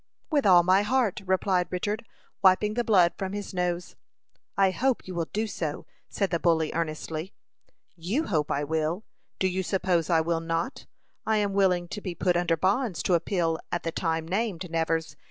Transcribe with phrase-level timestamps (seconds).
[0.31, 2.03] "With all my heart," replied Richard,
[2.41, 3.95] wiping the blood from his nose.
[4.57, 7.33] "I hope you will do so," said the bully, earnestly.
[7.95, 9.03] "You hope I will!
[9.37, 10.87] Do you suppose I will not?
[11.23, 15.17] I am willing to be put under bonds to appeal at the time named, Nevers.